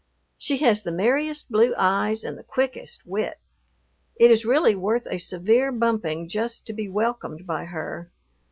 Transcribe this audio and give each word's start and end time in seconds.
She 0.35 0.57
has 0.65 0.81
the 0.81 0.91
merriest 0.91 1.51
blue 1.51 1.75
eyes 1.77 2.23
and 2.23 2.35
the 2.35 2.41
quickest 2.43 3.05
wit. 3.05 3.37
It 4.15 4.31
is 4.31 4.45
really 4.47 4.73
worth 4.73 5.05
a 5.05 5.19
severe 5.19 5.71
bumping 5.71 6.27
just 6.27 6.65
to 6.65 6.73
be 6.73 6.89
welcomed 6.89 7.45
by 7.45 7.65
her. 7.65 8.09